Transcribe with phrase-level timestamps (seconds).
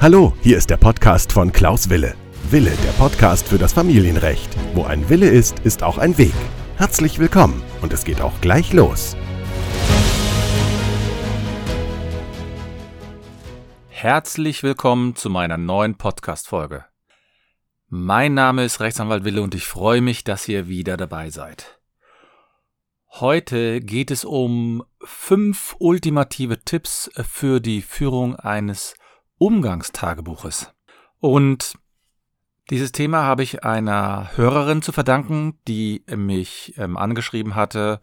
[0.00, 2.14] Hallo, hier ist der Podcast von Klaus Wille.
[2.50, 4.54] Wille, der Podcast für das Familienrecht.
[4.74, 6.34] Wo ein Wille ist, ist auch ein Weg.
[6.76, 9.16] Herzlich willkommen und es geht auch gleich los.
[13.88, 16.84] Herzlich willkommen zu meiner neuen Podcast-Folge.
[17.88, 21.80] Mein Name ist Rechtsanwalt Wille und ich freue mich, dass ihr wieder dabei seid.
[23.08, 28.96] Heute geht es um fünf ultimative Tipps für die Führung eines
[29.44, 30.72] Umgangstagebuches.
[31.20, 31.74] Und
[32.70, 38.00] dieses Thema habe ich einer Hörerin zu verdanken, die mich ähm, angeschrieben hatte.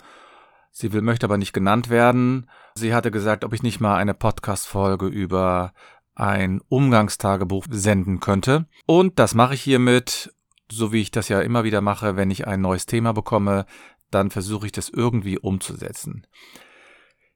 [0.69, 2.47] Sie will, möchte aber nicht genannt werden.
[2.75, 5.73] Sie hatte gesagt, ob ich nicht mal eine Podcast-Folge über
[6.13, 8.67] ein Umgangstagebuch senden könnte.
[8.85, 10.31] Und das mache ich hiermit,
[10.71, 13.65] so wie ich das ja immer wieder mache, wenn ich ein neues Thema bekomme,
[14.11, 16.27] dann versuche ich das irgendwie umzusetzen.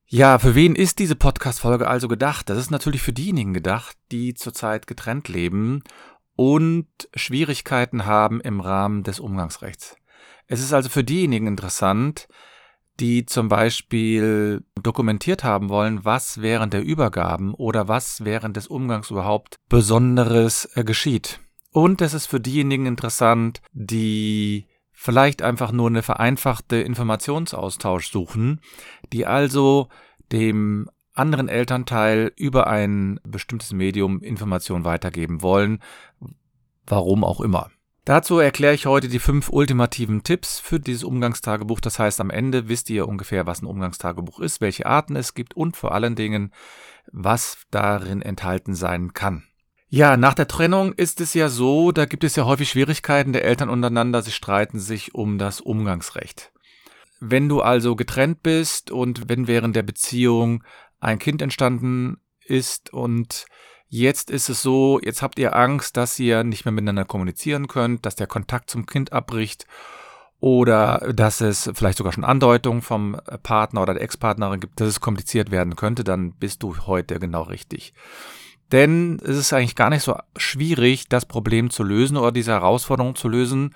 [0.08, 2.50] Ja, für wen ist diese Podcast-Folge also gedacht?
[2.50, 5.84] Das ist natürlich für diejenigen gedacht, die zurzeit getrennt leben
[6.36, 9.96] und Schwierigkeiten haben im Rahmen des Umgangsrechts.
[10.46, 12.28] Es ist also für diejenigen interessant,
[13.00, 19.10] die zum Beispiel dokumentiert haben wollen, was während der Übergaben oder was während des Umgangs
[19.10, 21.40] überhaupt Besonderes äh, geschieht.
[21.72, 28.62] Und es ist für diejenigen interessant, die vielleicht einfach nur eine vereinfachte Informationsaustausch suchen,
[29.14, 29.90] die also
[30.32, 35.82] dem anderen Elternteil über ein bestimmtes Medium Informationen weitergeben wollen,
[36.86, 37.70] warum auch immer.
[38.06, 41.80] Dazu erkläre ich heute die fünf ultimativen Tipps für dieses Umgangstagebuch.
[41.80, 45.56] Das heißt, am Ende wisst ihr ungefähr, was ein Umgangstagebuch ist, welche Arten es gibt
[45.56, 46.54] und vor allen Dingen,
[47.12, 49.44] was darin enthalten sein kann.
[49.96, 53.46] Ja, nach der Trennung ist es ja so, da gibt es ja häufig Schwierigkeiten der
[53.46, 56.52] Eltern untereinander, sie streiten sich um das Umgangsrecht.
[57.22, 60.66] Wenn du also getrennt bist und wenn während der Beziehung
[61.00, 63.46] ein Kind entstanden ist und
[63.88, 68.06] jetzt ist es so, jetzt habt ihr Angst, dass ihr nicht mehr miteinander kommunizieren könnt,
[68.06, 69.66] dass der Kontakt zum Kind abbricht
[70.42, 75.00] oder dass es vielleicht sogar schon Andeutungen vom Partner oder der Ex-Partnerin gibt, dass es
[75.00, 77.94] kompliziert werden könnte, dann bist du heute genau richtig.
[78.72, 83.16] Denn es ist eigentlich gar nicht so schwierig, das Problem zu lösen oder diese Herausforderung
[83.16, 83.76] zu lösen.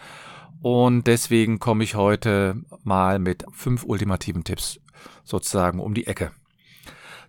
[0.61, 4.79] Und deswegen komme ich heute mal mit fünf ultimativen Tipps
[5.23, 6.31] sozusagen um die Ecke.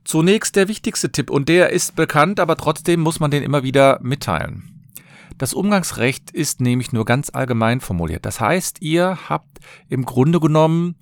[0.04, 4.00] Zunächst der wichtigste Tipp, und der ist bekannt, aber trotzdem muss man den immer wieder
[4.02, 4.88] mitteilen.
[5.36, 8.26] Das Umgangsrecht ist nämlich nur ganz allgemein formuliert.
[8.26, 10.96] Das heißt, ihr habt im Grunde genommen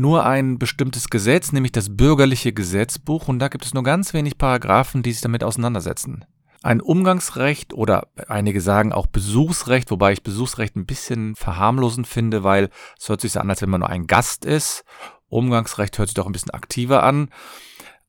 [0.00, 4.38] nur ein bestimmtes Gesetz, nämlich das bürgerliche Gesetzbuch, und da gibt es nur ganz wenig
[4.38, 6.24] Paragraphen, die sich damit auseinandersetzen.
[6.62, 12.68] Ein Umgangsrecht oder einige sagen auch Besuchsrecht, wobei ich Besuchsrecht ein bisschen verharmlosend finde, weil
[12.98, 14.84] es hört sich so an, als wenn man nur ein Gast ist.
[15.28, 17.30] Umgangsrecht hört sich doch ein bisschen aktiver an.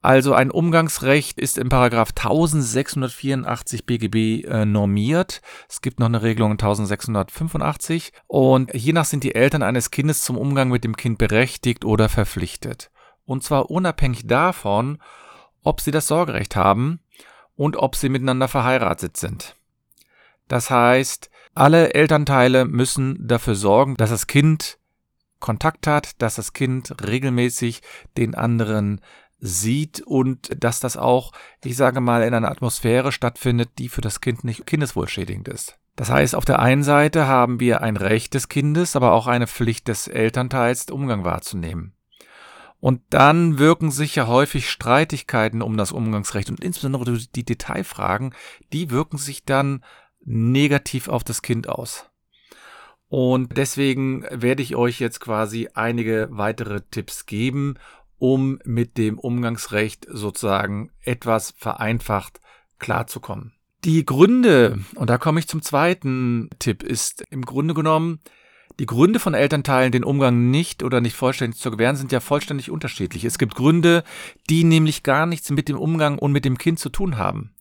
[0.02, 5.42] Also ein Umgangsrecht ist im Paragraph 1684 BGB äh, normiert.
[5.70, 10.38] Es gibt noch eine Regelung in 1685 und hiernach sind die Eltern eines Kindes zum
[10.38, 12.90] Umgang mit dem Kind berechtigt oder verpflichtet.
[13.26, 14.98] Und zwar unabhängig davon,
[15.62, 17.00] ob sie das Sorgerecht haben
[17.56, 19.56] und ob sie miteinander verheiratet sind.
[20.48, 24.80] Das heißt, alle Elternteile müssen dafür sorgen, dass das Kind
[25.40, 27.82] Kontakt hat, dass das Kind regelmäßig
[28.18, 29.02] den anderen
[29.42, 34.22] sieht und dass das auch, ich sage mal, in einer Atmosphäre stattfindet, die für das
[34.22, 35.78] Kind nicht kindeswohlschädigend ist.
[35.96, 39.48] Das heißt, auf der einen Seite haben wir ein Recht des Kindes, aber auch eine
[39.48, 41.94] Pflicht des Elternteils, Umgang wahrzunehmen.
[42.80, 48.34] Und dann wirken sich ja häufig Streitigkeiten um das Umgangsrecht und insbesondere die Detailfragen,
[48.74, 49.84] die wirken sich dann
[50.24, 52.10] negativ auf das Kind aus.
[53.08, 57.76] Und deswegen werde ich euch jetzt quasi einige weitere Tipps geben,
[58.22, 62.40] um mit dem Umgangsrecht sozusagen etwas vereinfacht
[62.78, 63.54] klarzukommen.
[63.84, 68.20] Die Gründe, und da komme ich zum zweiten Tipp, ist im Grunde genommen,
[68.80, 72.70] die Gründe von Elternteilen, den Umgang nicht oder nicht vollständig zu gewähren, sind ja vollständig
[72.70, 73.26] unterschiedlich.
[73.26, 74.04] Es gibt Gründe,
[74.52, 77.56] die nämlich gar nichts mit dem Umgang und mit dem Kind zu tun haben,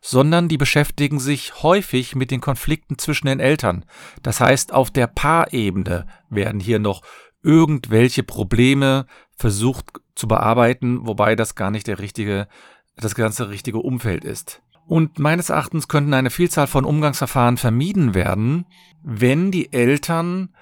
[0.00, 3.84] sondern die beschäftigen sich häufig mit den Konflikten zwischen den Eltern.
[4.22, 7.02] Das heißt, auf der Paarebene werden hier noch
[7.46, 9.06] irgendwelche Probleme
[9.36, 12.48] versucht zu bearbeiten, wobei das gar nicht der richtige,
[12.96, 14.62] das ganze richtige Umfeld ist.
[14.86, 18.66] Und meines Erachtens könnten eine Vielzahl von Umgangsverfahren vermieden werden,
[19.02, 20.54] wenn die Eltern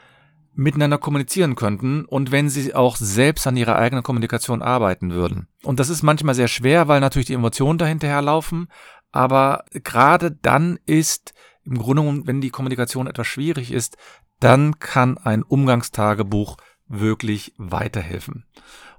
[0.55, 5.49] miteinander kommunizieren könnten und wenn sie auch selbst an ihrer eigenen Kommunikation arbeiten würden.
[5.63, 8.69] Und das ist manchmal sehr schwer, weil natürlich die Emotionen dahinter herlaufen,
[9.11, 11.33] aber gerade dann ist
[11.65, 13.97] im Grunde wenn die Kommunikation etwas schwierig ist,
[14.41, 16.57] dann kann ein Umgangstagebuch
[16.89, 18.45] wirklich weiterhelfen.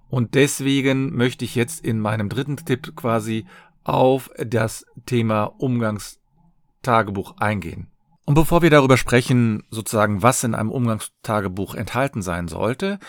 [0.10, 3.46] Und deswegen möchte ich jetzt in meinem dritten Tipp quasi
[3.84, 7.88] auf das Thema Umgangstagebuch eingehen.
[8.26, 13.00] Und bevor wir darüber sprechen, sozusagen, was in einem Umgangstagebuch enthalten sein sollte,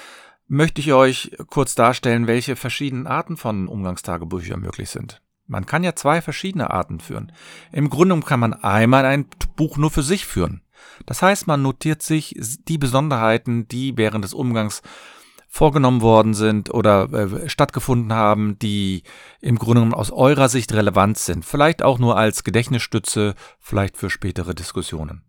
[0.46, 5.22] möchte ich euch kurz darstellen, welche verschiedenen Arten von Umgangstagebüchern möglich sind.
[5.46, 7.32] Man kann ja zwei verschiedene Arten führen.
[7.72, 9.26] Im Grunde kann man einmal ein
[9.56, 10.60] Buch nur für sich führen.
[11.04, 12.34] Das heißt, man notiert sich
[12.68, 14.82] die Besonderheiten, die während des Umgangs
[15.48, 19.04] vorgenommen worden sind oder äh, stattgefunden haben, die
[19.40, 21.44] im Grunde genommen aus eurer Sicht relevant sind.
[21.44, 25.22] Vielleicht auch nur als Gedächtnisstütze, vielleicht für spätere Diskussionen.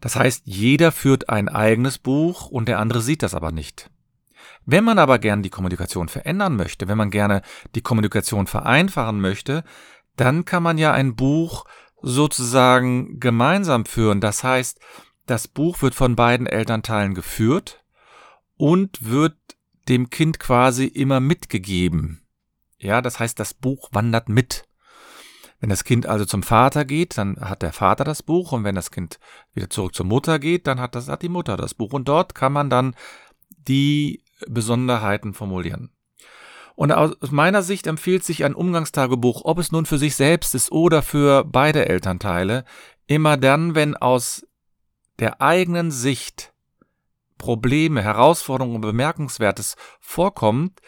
[0.00, 3.90] Das heißt, jeder führt ein eigenes Buch und der andere sieht das aber nicht.
[4.64, 7.42] Wenn man aber gerne die Kommunikation verändern möchte, wenn man gerne
[7.74, 9.64] die Kommunikation vereinfachen möchte,
[10.16, 11.64] dann kann man ja ein Buch
[12.02, 14.20] sozusagen gemeinsam führen.
[14.20, 14.80] Das heißt,
[15.26, 17.82] das Buch wird von beiden Elternteilen geführt
[18.56, 19.36] und wird
[19.88, 22.22] dem Kind quasi immer mitgegeben.
[22.78, 24.64] Ja, das heißt, das Buch wandert mit.
[25.58, 28.74] Wenn das Kind also zum Vater geht, dann hat der Vater das Buch und wenn
[28.74, 29.18] das Kind
[29.54, 32.34] wieder zurück zur Mutter geht, dann hat das hat die Mutter das Buch und dort
[32.34, 32.94] kann man dann
[33.48, 35.95] die Besonderheiten formulieren.
[36.76, 40.70] Und aus meiner Sicht empfiehlt sich ein Umgangstagebuch, ob es nun für sich selbst ist
[40.70, 42.64] oder für beide Elternteile,
[43.06, 44.46] immer dann, wenn aus
[45.18, 46.52] der eigenen Sicht
[47.38, 50.80] Probleme, Herausforderungen und Bemerkenswertes vorkommt,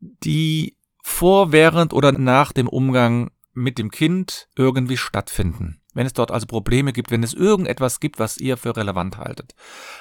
[0.00, 5.80] die vor, während oder nach dem Umgang mit dem Kind irgendwie stattfinden.
[5.92, 9.54] Wenn es dort also Probleme gibt, wenn es irgendetwas gibt, was ihr für relevant haltet.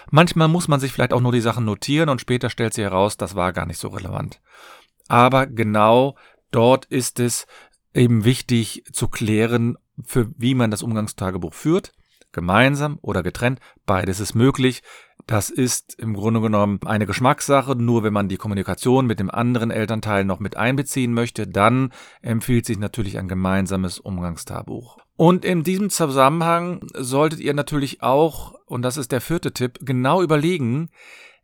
[0.09, 3.17] Manchmal muss man sich vielleicht auch nur die Sachen notieren und später stellt sich heraus,
[3.17, 4.41] das war gar nicht so relevant.
[5.07, 6.15] Aber genau
[6.51, 7.47] dort ist es
[7.93, 11.93] eben wichtig zu klären, für wie man das Umgangstagebuch führt
[12.33, 14.81] gemeinsam oder getrennt, beides ist möglich.
[15.25, 17.75] Das ist im Grunde genommen eine Geschmackssache.
[17.75, 22.65] Nur wenn man die Kommunikation mit dem anderen Elternteil noch mit einbeziehen möchte, dann empfiehlt
[22.65, 24.97] sich natürlich ein gemeinsames Umgangstagebuch.
[25.15, 30.21] Und in diesem Zusammenhang solltet ihr natürlich auch, und das ist der vierte Tipp, genau
[30.21, 30.89] überlegen,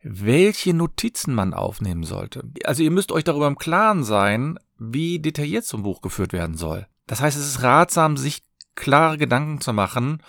[0.02, 2.44] welche Notizen man aufnehmen sollte.
[2.64, 6.86] Also ihr müsst euch darüber im Klaren sein, wie detailliert zum Buch geführt werden soll.
[7.06, 8.42] Das heißt, es ist ratsam, sich
[8.76, 10.22] klare Gedanken zu machen,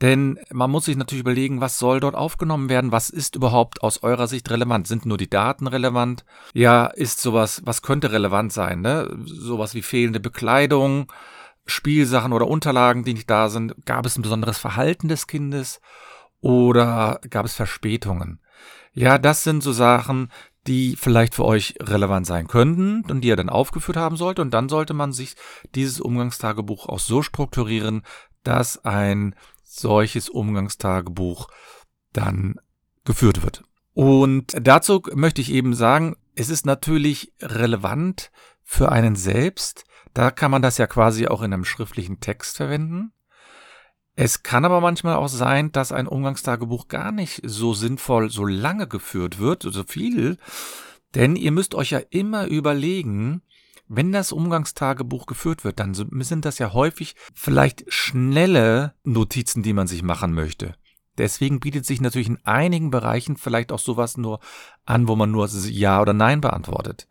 [0.00, 2.92] denn man muss sich natürlich überlegen, was soll dort aufgenommen werden?
[2.92, 4.86] Was ist überhaupt aus eurer Sicht relevant?
[4.86, 6.24] Sind nur die Daten relevant?
[6.54, 8.80] Ja, ist sowas, was könnte relevant sein?
[8.80, 9.08] Ne?
[9.24, 11.12] Sowas wie fehlende Bekleidung,
[11.66, 13.74] Spielsachen oder Unterlagen, die nicht da sind.
[13.86, 15.80] Gab es ein besonderes Verhalten des Kindes?
[16.40, 18.40] Oder gab es Verspätungen?
[18.98, 20.32] Ja, das sind so Sachen,
[20.66, 24.40] die vielleicht für euch relevant sein könnten und die ihr dann aufgeführt haben sollt.
[24.40, 25.36] Und dann sollte man sich
[25.76, 28.02] dieses Umgangstagebuch auch so strukturieren,
[28.42, 31.46] dass ein solches Umgangstagebuch
[32.12, 32.56] dann
[33.04, 33.62] geführt wird.
[33.94, 38.32] Und dazu möchte ich eben sagen, es ist natürlich relevant
[38.64, 39.84] für einen selbst.
[40.12, 43.12] Da kann man das ja quasi auch in einem schriftlichen Text verwenden.
[44.20, 48.88] Es kann aber manchmal auch sein, dass ein Umgangstagebuch gar nicht so sinnvoll so lange
[48.88, 50.38] geführt wird, so viel,
[51.14, 53.42] denn ihr müsst euch ja immer überlegen,
[53.86, 59.86] wenn das Umgangstagebuch geführt wird, dann sind das ja häufig vielleicht schnelle Notizen, die man
[59.86, 60.74] sich machen möchte.
[61.16, 64.40] Deswegen bietet sich natürlich in einigen Bereichen vielleicht auch sowas nur
[64.84, 67.06] an, wo man nur Ja oder Nein beantwortet.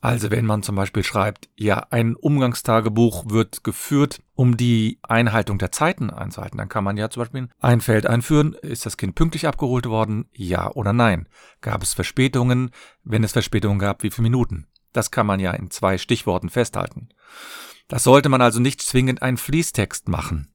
[0.00, 5.72] Also wenn man zum Beispiel schreibt, ja, ein Umgangstagebuch wird geführt, um die Einhaltung der
[5.72, 9.48] Zeiten einzuhalten, dann kann man ja zum Beispiel ein Feld einführen, ist das Kind pünktlich
[9.48, 11.28] abgeholt worden, ja oder nein?
[11.60, 12.70] Gab es Verspätungen?
[13.02, 14.68] Wenn es Verspätungen gab, wie viele Minuten?
[14.92, 17.08] Das kann man ja in zwei Stichworten festhalten.
[17.88, 20.48] Das sollte man also nicht zwingend einen Fließtext machen.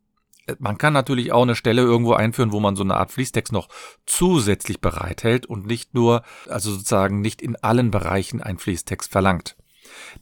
[0.60, 3.70] Man kann natürlich auch eine Stelle irgendwo einführen, wo man so eine Art Fließtext noch
[4.06, 9.56] zusätzlich bereithält und nicht nur, also sozusagen nicht in allen Bereichen ein Fließtext verlangt.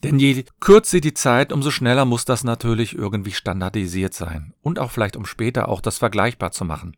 [0.04, 4.54] Denn je kürzer die Zeit, umso schneller muss das natürlich irgendwie standardisiert sein.
[4.62, 6.98] Und auch vielleicht, um später auch das vergleichbar zu machen.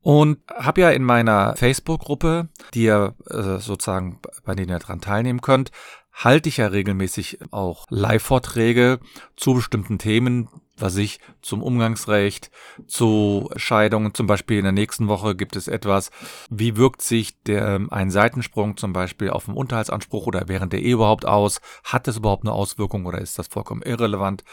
[0.00, 5.40] Und habe ja in meiner Facebook-Gruppe, die ihr äh, sozusagen, bei denen ihr daran teilnehmen
[5.40, 5.70] könnt,
[6.12, 9.00] halte ich ja regelmäßig auch Live-Vorträge
[9.36, 12.50] zu bestimmten Themen, was ich zum Umgangsrecht,
[12.86, 14.14] zu Scheidungen.
[14.14, 16.10] Zum Beispiel in der nächsten Woche gibt es etwas,
[16.50, 20.94] wie wirkt sich der, ein Seitensprung zum Beispiel auf den Unterhaltsanspruch oder während der Ehe
[20.94, 21.60] überhaupt aus?
[21.84, 24.44] Hat das überhaupt eine Auswirkung oder ist das vollkommen irrelevant?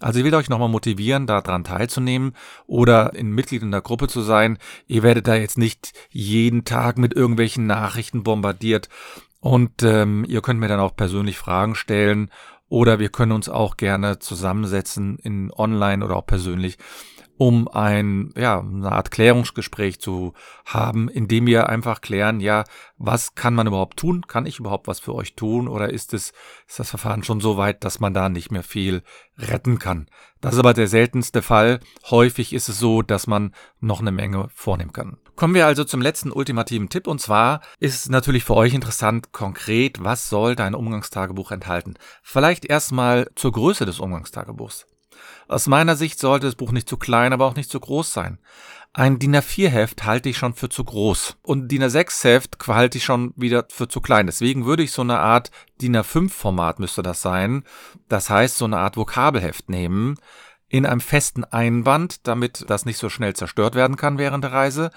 [0.00, 2.34] Also ich will euch nochmal motivieren, daran teilzunehmen
[2.66, 4.58] oder in Mitglied in der Gruppe zu sein.
[4.86, 8.88] Ihr werdet da jetzt nicht jeden Tag mit irgendwelchen Nachrichten bombardiert
[9.40, 12.30] und ähm, ihr könnt mir dann auch persönlich Fragen stellen
[12.68, 16.78] oder wir können uns auch gerne zusammensetzen in online oder auch persönlich
[17.38, 20.34] um ein, ja, eine Art Klärungsgespräch zu
[20.66, 22.64] haben, in dem wir einfach klären, ja,
[22.98, 24.26] was kann man überhaupt tun?
[24.26, 25.68] Kann ich überhaupt was für euch tun?
[25.68, 26.32] Oder ist es,
[26.66, 29.02] ist das Verfahren schon so weit, dass man da nicht mehr viel
[29.38, 30.08] retten kann?
[30.40, 31.78] Das ist aber der seltenste Fall.
[32.10, 35.18] Häufig ist es so, dass man noch eine Menge vornehmen kann.
[35.36, 39.30] Kommen wir also zum letzten ultimativen Tipp und zwar ist es natürlich für euch interessant
[39.30, 41.94] konkret, was soll dein Umgangstagebuch enthalten?
[42.24, 44.86] Vielleicht erstmal zur Größe des Umgangstagebuchs.
[45.48, 48.38] Aus meiner Sicht sollte das Buch nicht zu klein, aber auch nicht zu groß sein.
[48.92, 53.32] Ein DIN A4-Heft halte ich schon für zu groß und DIN A6-Heft halte ich schon
[53.36, 54.26] wieder für zu klein.
[54.26, 57.64] Deswegen würde ich so eine Art DIN A5-Format müsste das sein.
[58.08, 60.16] Das heißt, so eine Art Vokabelheft nehmen
[60.68, 64.90] in einem festen Einband, damit das nicht so schnell zerstört werden kann während der Reise.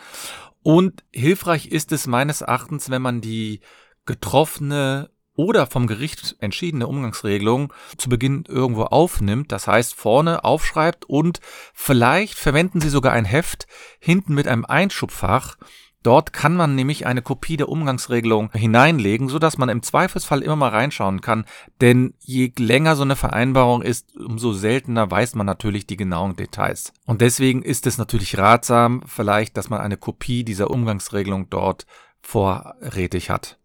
[0.63, 3.61] Und hilfreich ist es meines Erachtens, wenn man die
[4.05, 11.39] getroffene oder vom Gericht entschiedene Umgangsregelung zu Beginn irgendwo aufnimmt, das heißt vorne aufschreibt und
[11.73, 13.67] vielleicht verwenden Sie sogar ein Heft
[13.99, 15.57] hinten mit einem Einschubfach.
[16.03, 20.55] Dort kann man nämlich eine Kopie der Umgangsregelung hineinlegen, so dass man im Zweifelsfall immer
[20.55, 21.45] mal reinschauen kann,
[21.79, 26.91] denn je länger so eine Vereinbarung ist, umso seltener weiß man natürlich die genauen Details.
[27.05, 31.85] Und deswegen ist es natürlich ratsam, vielleicht, dass man eine Kopie dieser Umgangsregelung dort
[32.23, 33.59] vorrätig hat.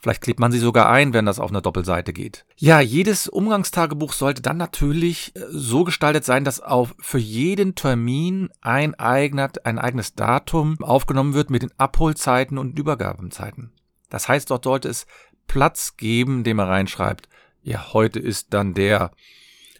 [0.00, 2.44] Vielleicht klebt man sie sogar ein, wenn das auf einer Doppelseite geht.
[2.56, 8.50] Ja, jedes Umgangstagebuch sollte dann natürlich äh, so gestaltet sein, dass auch für jeden Termin
[8.60, 13.72] ein, eigener, ein eigenes Datum aufgenommen wird mit den Abholzeiten und Übergabenzeiten.
[14.08, 15.06] Das heißt, dort sollte es
[15.48, 17.28] Platz geben, dem er reinschreibt,
[17.62, 19.10] ja, heute ist dann der,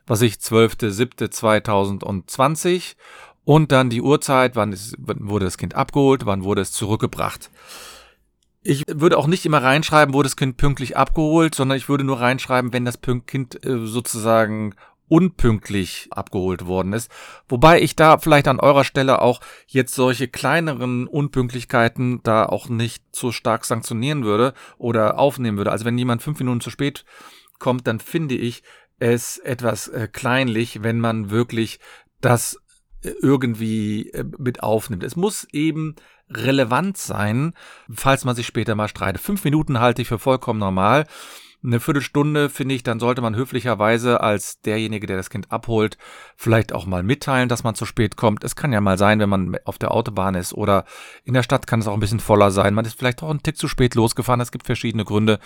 [0.07, 2.97] was ich, 12.07.2020
[3.45, 7.51] und dann die Uhrzeit, wann, ist, wann wurde das Kind abgeholt, wann wurde es zurückgebracht.
[8.71, 12.21] Ich würde auch nicht immer reinschreiben, wurde das Kind pünktlich abgeholt, sondern ich würde nur
[12.21, 14.75] reinschreiben, wenn das Kind äh, sozusagen
[15.09, 17.11] unpünktlich abgeholt worden ist.
[17.49, 23.03] Wobei ich da vielleicht an eurer Stelle auch jetzt solche kleineren Unpünktlichkeiten da auch nicht
[23.11, 25.73] so stark sanktionieren würde oder aufnehmen würde.
[25.73, 27.07] Also wenn jemand fünf Minuten zu spät
[27.59, 28.63] kommt, dann finde ich
[28.99, 31.81] es etwas äh, kleinlich, wenn man wirklich
[32.21, 32.61] das
[33.03, 35.05] äh, irgendwie äh, mit aufnimmt.
[35.05, 35.95] Es muss eben
[36.31, 37.55] relevant sein,
[37.93, 39.23] falls man sich später mal streitet.
[39.23, 41.07] Fünf Minuten halte ich für vollkommen normal.
[41.65, 45.99] Eine Viertelstunde finde ich, dann sollte man höflicherweise als derjenige, der das Kind abholt,
[46.37, 48.45] vielleicht auch mal mitteilen, dass man zu spät kommt.
[48.45, 50.85] Es kann ja mal sein, wenn man auf der Autobahn ist oder
[51.25, 52.75] in der Stadt kann es auch ein bisschen voller sein.
[52.75, 54.41] Man ist vielleicht auch einen Tick zu spät losgefahren.
[54.41, 55.41] Es gibt verschiedene Gründe.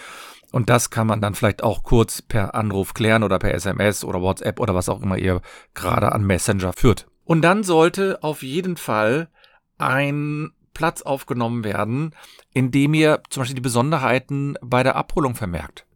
[0.51, 4.21] Und das kann man dann vielleicht auch kurz per Anruf klären oder per SMS oder
[4.21, 5.41] WhatsApp oder was auch immer ihr
[5.73, 7.07] gerade an Messenger führt.
[7.25, 9.31] Und dann sollte auf jeden Fall
[9.79, 12.15] ein Platz aufgenommen werden,
[12.53, 15.87] indem ihr zum Beispiel die Besonderheiten bei der Abholung vermerkt.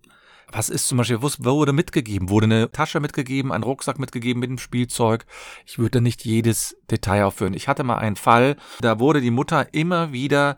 [0.52, 2.28] Was ist zum Beispiel, wo wurde mitgegeben?
[2.28, 5.26] Wurde eine Tasche mitgegeben, ein Rucksack mitgegeben mit dem Spielzeug?
[5.66, 7.54] Ich würde nicht jedes Detail aufführen.
[7.54, 10.56] Ich hatte mal einen Fall, da wurde die Mutter immer wieder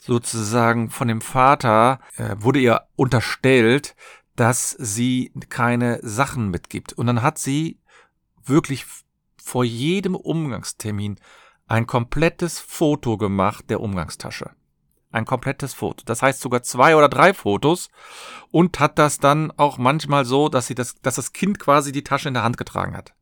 [0.00, 3.96] sozusagen von dem Vater, äh, wurde ihr unterstellt,
[4.36, 6.92] dass sie keine Sachen mitgibt.
[6.92, 7.80] Und dann hat sie
[8.44, 8.86] wirklich
[9.42, 11.18] vor jedem Umgangstermin
[11.66, 14.50] ein komplettes Foto gemacht der Umgangstasche.
[15.10, 16.02] Ein komplettes Foto.
[16.04, 17.88] Das heißt sogar zwei oder drei Fotos
[18.50, 22.04] und hat das dann auch manchmal so, dass sie das, dass das Kind quasi die
[22.04, 23.14] Tasche in der Hand getragen hat.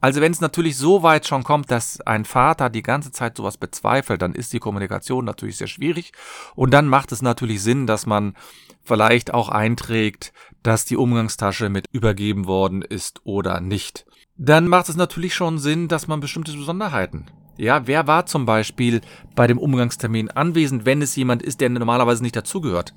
[0.00, 3.56] Also wenn es natürlich so weit schon kommt, dass ein Vater die ganze Zeit sowas
[3.56, 6.12] bezweifelt, dann ist die Kommunikation natürlich sehr schwierig.
[6.54, 8.34] Und dann macht es natürlich Sinn, dass man
[8.82, 14.06] vielleicht auch einträgt, dass die Umgangstasche mit übergeben worden ist oder nicht.
[14.36, 19.00] Dann macht es natürlich schon Sinn, dass man bestimmte Besonderheiten ja, wer war zum Beispiel
[19.34, 22.94] bei dem Umgangstermin anwesend, wenn es jemand ist, der normalerweise nicht dazugehört?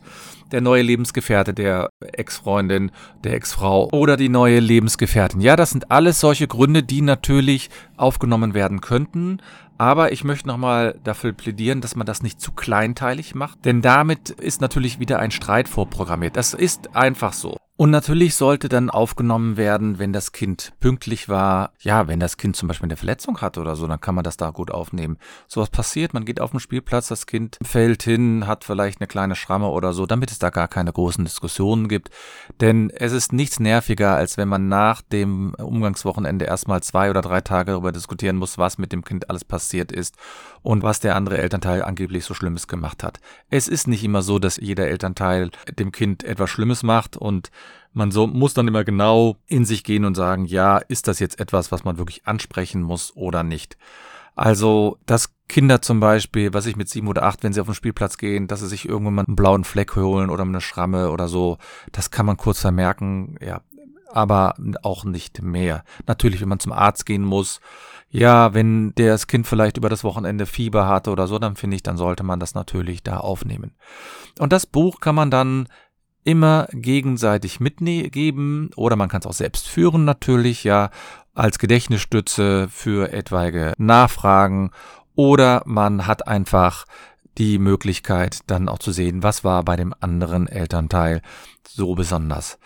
[0.51, 2.91] Der neue Lebensgefährte der Ex-Freundin,
[3.23, 5.41] der Ex-Frau oder die neue Lebensgefährtin.
[5.41, 9.39] Ja, das sind alles solche Gründe, die natürlich aufgenommen werden könnten.
[9.77, 14.31] Aber ich möchte nochmal dafür plädieren, dass man das nicht zu kleinteilig macht, denn damit
[14.31, 16.35] ist natürlich wieder ein Streit vorprogrammiert.
[16.35, 17.57] Das ist einfach so.
[17.79, 21.73] Und natürlich sollte dann aufgenommen werden, wenn das Kind pünktlich war.
[21.79, 24.35] Ja, wenn das Kind zum Beispiel eine Verletzung hat oder so, dann kann man das
[24.35, 25.19] da gut aufnehmen.
[25.47, 29.35] Sowas passiert, man geht auf den Spielplatz, das Kind fällt hin, hat vielleicht eine kleine
[29.35, 32.09] Schramme oder so, damit es da gar keine großen Diskussionen gibt.
[32.61, 37.41] Denn es ist nichts nerviger, als wenn man nach dem Umgangswochenende erstmal zwei oder drei
[37.41, 40.15] Tage darüber diskutieren muss, was mit dem Kind alles passiert ist
[40.61, 43.19] und was der andere Elternteil angeblich so Schlimmes gemacht hat.
[43.49, 47.51] Es ist nicht immer so, dass jeder Elternteil dem Kind etwas Schlimmes macht und
[47.93, 51.39] man so, muss dann immer genau in sich gehen und sagen, ja, ist das jetzt
[51.39, 53.77] etwas, was man wirklich ansprechen muss oder nicht.
[54.35, 57.73] Also, dass Kinder zum Beispiel, was ich mit sieben oder acht, wenn sie auf den
[57.73, 61.27] Spielplatz gehen, dass sie sich irgendwann mal einen blauen Fleck holen oder eine Schramme oder
[61.27, 61.57] so,
[61.91, 63.37] das kann man kurz vermerken.
[63.41, 63.61] Ja,
[64.11, 65.83] aber auch nicht mehr.
[66.05, 67.59] Natürlich, wenn man zum Arzt gehen muss,
[68.09, 71.83] ja, wenn das Kind vielleicht über das Wochenende Fieber hatte oder so, dann finde ich,
[71.83, 73.75] dann sollte man das natürlich da aufnehmen.
[74.39, 75.67] Und das Buch kann man dann
[76.23, 80.89] immer gegenseitig mitgeben oder man kann es auch selbst führen natürlich, ja,
[81.33, 84.71] als Gedächtnisstütze für etwaige Nachfragen
[85.15, 86.85] oder man hat einfach
[87.37, 91.21] die Möglichkeit dann auch zu sehen, was war bei dem anderen Elternteil
[91.67, 92.57] so besonders.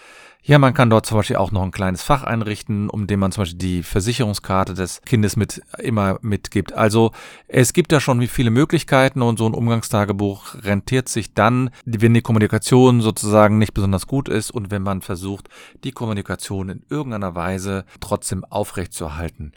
[0.43, 3.31] Ja, man kann dort zum Beispiel auch noch ein kleines Fach einrichten, um dem man
[3.31, 6.73] zum Beispiel die Versicherungskarte des Kindes mit immer mitgibt.
[6.73, 7.11] Also
[7.47, 12.23] es gibt da schon viele Möglichkeiten und so ein Umgangstagebuch rentiert sich dann, wenn die
[12.23, 15.47] Kommunikation sozusagen nicht besonders gut ist und wenn man versucht,
[15.83, 19.51] die Kommunikation in irgendeiner Weise trotzdem aufrechtzuerhalten.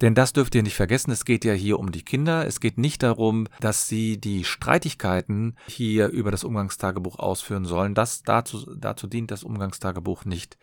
[0.00, 2.46] Denn das dürft ihr nicht vergessen, es geht ja hier um die Kinder.
[2.46, 7.94] Es geht nicht darum, dass sie die Streitigkeiten hier über das Umgangstagebuch ausführen sollen.
[7.94, 10.58] Das dazu, dazu dient das Umgangstagebuch nicht.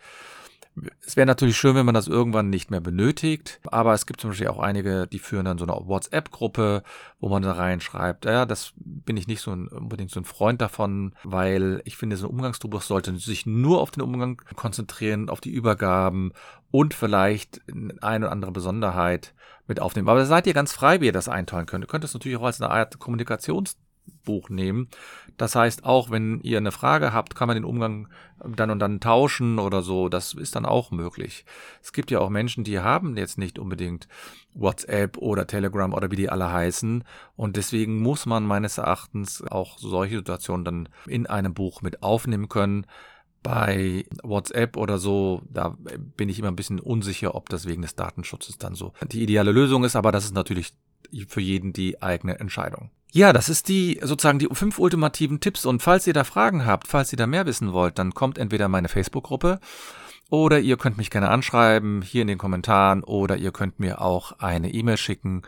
[1.04, 4.30] Es wäre natürlich schön, wenn man das irgendwann nicht mehr benötigt, aber es gibt zum
[4.30, 6.82] Beispiel auch einige, die führen dann so eine WhatsApp-Gruppe,
[7.20, 10.62] wo man da reinschreibt, ja, das bin ich nicht so ein, unbedingt so ein Freund
[10.62, 15.42] davon, weil ich finde, so ein Umgangsbuch sollte sich nur auf den Umgang konzentrieren, auf
[15.42, 16.32] die Übergaben
[16.70, 17.60] und vielleicht
[18.00, 19.34] eine oder andere Besonderheit
[19.66, 20.08] mit aufnehmen.
[20.08, 21.84] Aber da seid ihr ganz frei, wie ihr das einteilen könnt.
[21.84, 23.76] Ihr könnt es natürlich auch als eine Art Kommunikations
[24.24, 24.88] Buch nehmen.
[25.36, 28.08] Das heißt, auch wenn ihr eine Frage habt, kann man den Umgang
[28.44, 30.08] dann und dann tauschen oder so.
[30.08, 31.44] Das ist dann auch möglich.
[31.82, 34.08] Es gibt ja auch Menschen, die haben jetzt nicht unbedingt
[34.54, 37.04] WhatsApp oder Telegram oder wie die alle heißen.
[37.36, 42.48] Und deswegen muss man meines Erachtens auch solche Situationen dann in einem Buch mit aufnehmen
[42.48, 42.86] können.
[43.42, 45.76] Bei WhatsApp oder so, da
[46.16, 49.50] bin ich immer ein bisschen unsicher, ob das wegen des Datenschutzes dann so die ideale
[49.50, 50.74] Lösung ist, aber das ist natürlich
[51.28, 52.90] für jeden die eigene Entscheidung.
[53.12, 55.66] Ja, das ist die sozusagen die fünf ultimativen Tipps.
[55.66, 58.68] Und falls ihr da Fragen habt, falls ihr da mehr wissen wollt, dann kommt entweder
[58.68, 59.60] meine Facebook-Gruppe
[60.30, 64.32] oder ihr könnt mich gerne anschreiben hier in den Kommentaren oder ihr könnt mir auch
[64.38, 65.42] eine E-Mail schicken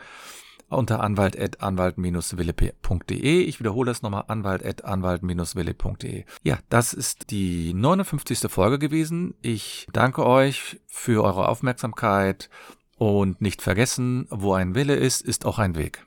[0.69, 3.41] unter anwalt.anwalt-wille.de.
[3.41, 6.25] Ich wiederhole das nochmal, anwalt.anwalt-wille.de.
[6.43, 8.51] Ja, das ist die 59.
[8.51, 9.33] Folge gewesen.
[9.41, 12.51] Ich danke euch für eure Aufmerksamkeit
[12.97, 16.05] und nicht vergessen, wo ein Wille ist, ist auch ein Weg.